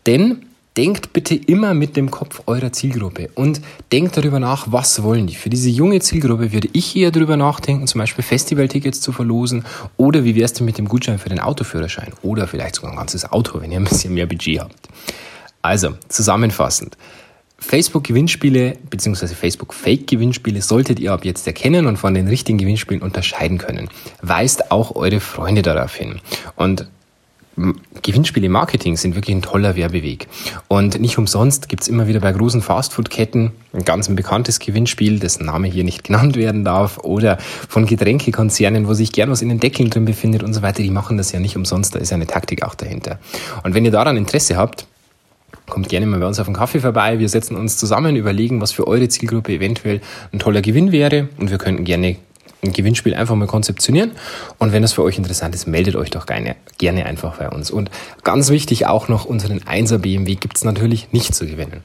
Denn 0.06 0.46
denkt 0.78 1.12
bitte 1.12 1.34
immer 1.34 1.74
mit 1.74 1.94
dem 1.94 2.10
Kopf 2.10 2.42
eurer 2.46 2.72
Zielgruppe 2.72 3.28
und 3.34 3.60
denkt 3.92 4.16
darüber 4.16 4.40
nach, 4.40 4.72
was 4.72 5.02
wollen 5.02 5.26
die. 5.26 5.34
Für 5.34 5.50
diese 5.50 5.68
junge 5.68 6.00
Zielgruppe 6.00 6.54
würde 6.54 6.70
ich 6.72 6.96
eher 6.96 7.10
darüber 7.10 7.36
nachdenken, 7.36 7.86
zum 7.86 7.98
Beispiel 7.98 8.24
Festivaltickets 8.24 9.02
zu 9.02 9.12
verlosen 9.12 9.66
oder 9.98 10.24
wie 10.24 10.36
wär's 10.36 10.54
denn 10.54 10.64
mit 10.64 10.78
dem 10.78 10.88
Gutschein 10.88 11.18
für 11.18 11.28
den 11.28 11.40
Autoführerschein 11.40 12.12
oder 12.22 12.46
vielleicht 12.46 12.76
sogar 12.76 12.92
ein 12.92 12.96
ganzes 12.96 13.30
Auto, 13.30 13.60
wenn 13.60 13.72
ihr 13.72 13.78
ein 13.78 13.84
bisschen 13.84 14.14
mehr 14.14 14.26
Budget 14.26 14.60
habt. 14.60 14.88
Also, 15.62 15.94
zusammenfassend. 16.08 16.96
Facebook-Gewinnspiele 17.58 18.78
bzw. 18.88 19.28
Facebook-Fake-Gewinnspiele 19.28 20.62
solltet 20.62 20.98
ihr 20.98 21.12
ab 21.12 21.24
jetzt 21.24 21.46
erkennen 21.46 21.86
und 21.86 21.98
von 21.98 22.14
den 22.14 22.26
richtigen 22.26 22.58
Gewinnspielen 22.58 23.02
unterscheiden 23.02 23.58
können. 23.58 23.88
Weist 24.22 24.70
auch 24.70 24.96
eure 24.96 25.20
Freunde 25.20 25.62
darauf 25.62 25.94
hin. 25.94 26.20
Und 26.56 26.86
Gewinnspiele 28.02 28.48
Marketing 28.48 28.96
sind 28.96 29.14
wirklich 29.14 29.36
ein 29.36 29.42
toller 29.42 29.76
Werbeweg. 29.76 30.28
Und 30.68 30.98
nicht 30.98 31.18
umsonst 31.18 31.68
gibt's 31.68 31.88
immer 31.88 32.06
wieder 32.06 32.20
bei 32.20 32.32
großen 32.32 32.62
Fastfood-Ketten 32.62 33.52
ein 33.72 33.84
ganz 33.84 34.08
bekanntes 34.08 34.58
Gewinnspiel, 34.58 35.18
dessen 35.18 35.46
Name 35.46 35.68
hier 35.68 35.84
nicht 35.84 36.04
genannt 36.04 36.36
werden 36.36 36.64
darf, 36.64 36.98
oder 36.98 37.36
von 37.68 37.84
Getränkekonzernen, 37.84 38.88
wo 38.88 38.94
sich 38.94 39.12
gern 39.12 39.30
was 39.30 39.42
in 39.42 39.50
den 39.50 39.60
Deckeln 39.60 39.90
drin 39.90 40.06
befindet 40.06 40.42
und 40.42 40.54
so 40.54 40.62
weiter. 40.62 40.82
Die 40.82 40.90
machen 40.90 41.18
das 41.18 41.32
ja 41.32 41.40
nicht 41.40 41.56
umsonst, 41.56 41.94
da 41.94 41.98
ist 41.98 42.10
ja 42.10 42.14
eine 42.14 42.26
Taktik 42.26 42.62
auch 42.62 42.74
dahinter. 42.74 43.18
Und 43.62 43.74
wenn 43.74 43.84
ihr 43.84 43.90
daran 43.90 44.16
Interesse 44.16 44.56
habt, 44.56 44.86
Kommt 45.70 45.88
gerne 45.88 46.04
mal 46.04 46.20
bei 46.20 46.26
uns 46.26 46.38
auf 46.38 46.46
den 46.46 46.54
Kaffee 46.54 46.80
vorbei. 46.80 47.18
Wir 47.18 47.28
setzen 47.28 47.56
uns 47.56 47.78
zusammen, 47.78 48.16
überlegen, 48.16 48.60
was 48.60 48.72
für 48.72 48.86
eure 48.86 49.08
Zielgruppe 49.08 49.52
eventuell 49.52 50.00
ein 50.32 50.38
toller 50.38 50.60
Gewinn 50.60 50.92
wäre 50.92 51.28
und 51.38 51.50
wir 51.50 51.58
könnten 51.58 51.84
gerne 51.84 52.16
ein 52.62 52.72
Gewinnspiel 52.72 53.14
einfach 53.14 53.34
mal 53.36 53.46
konzeptionieren. 53.46 54.10
Und 54.58 54.72
wenn 54.72 54.82
das 54.82 54.92
für 54.92 55.02
euch 55.02 55.16
interessant 55.16 55.54
ist, 55.54 55.66
meldet 55.66 55.96
euch 55.96 56.10
doch 56.10 56.26
gerne, 56.26 56.56
gerne 56.78 57.06
einfach 57.06 57.38
bei 57.38 57.48
uns. 57.48 57.70
Und 57.70 57.90
ganz 58.22 58.50
wichtig 58.50 58.86
auch 58.86 59.08
noch, 59.08 59.24
unseren 59.24 59.60
1er 59.60 59.98
BMW 59.98 60.34
gibt 60.34 60.56
es 60.56 60.64
natürlich 60.64 61.12
nicht 61.12 61.34
zu 61.34 61.46
gewinnen. 61.46 61.82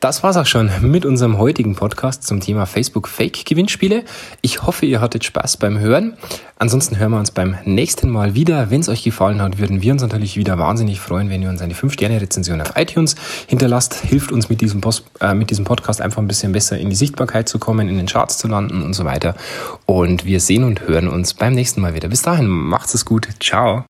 Das 0.00 0.22
war's 0.22 0.36
auch 0.36 0.46
schon 0.46 0.70
mit 0.80 1.04
unserem 1.04 1.38
heutigen 1.38 1.74
Podcast 1.74 2.22
zum 2.22 2.38
Thema 2.38 2.66
Facebook 2.66 3.08
Fake 3.08 3.44
Gewinnspiele. 3.44 4.04
Ich 4.42 4.62
hoffe, 4.62 4.86
ihr 4.86 5.00
hattet 5.00 5.24
Spaß 5.24 5.56
beim 5.56 5.80
Hören. 5.80 6.16
Ansonsten 6.56 7.00
hören 7.00 7.10
wir 7.10 7.18
uns 7.18 7.32
beim 7.32 7.56
nächsten 7.64 8.08
Mal 8.08 8.36
wieder. 8.36 8.70
Wenn 8.70 8.80
es 8.80 8.88
euch 8.88 9.02
gefallen 9.02 9.42
hat, 9.42 9.58
würden 9.58 9.82
wir 9.82 9.92
uns 9.92 10.02
natürlich 10.02 10.36
wieder 10.36 10.56
wahnsinnig 10.56 11.00
freuen, 11.00 11.30
wenn 11.30 11.42
ihr 11.42 11.48
uns 11.48 11.60
eine 11.62 11.74
5-Sterne-Rezension 11.74 12.60
auf 12.60 12.74
iTunes 12.76 13.16
hinterlasst. 13.48 13.94
Hilft 13.94 14.30
uns 14.30 14.48
mit 14.48 14.60
diesem, 14.60 14.80
Post, 14.80 15.02
äh, 15.20 15.34
mit 15.34 15.50
diesem 15.50 15.64
Podcast 15.64 16.00
einfach 16.00 16.22
ein 16.22 16.28
bisschen 16.28 16.52
besser 16.52 16.78
in 16.78 16.90
die 16.90 16.96
Sichtbarkeit 16.96 17.48
zu 17.48 17.58
kommen, 17.58 17.88
in 17.88 17.96
den 17.96 18.06
Charts 18.06 18.38
zu 18.38 18.46
landen 18.46 18.82
und 18.82 18.94
so 18.94 19.04
weiter. 19.04 19.34
Und 19.84 20.24
wir 20.24 20.38
sehen 20.38 20.62
und 20.62 20.82
hören 20.86 21.08
uns 21.08 21.34
beim 21.34 21.54
nächsten 21.54 21.80
Mal 21.80 21.94
wieder. 21.94 22.08
Bis 22.08 22.22
dahin, 22.22 22.46
macht's 22.46 22.94
es 22.94 23.04
gut. 23.04 23.26
Ciao. 23.40 23.84